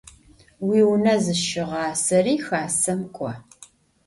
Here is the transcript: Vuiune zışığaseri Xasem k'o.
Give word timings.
Vuiune 0.65 1.13
zışığaseri 1.23 2.35
Xasem 2.45 3.01
k'o. 3.15 3.31